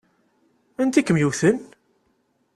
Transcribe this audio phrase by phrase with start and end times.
[0.81, 1.57] Anti i kem-yewwten?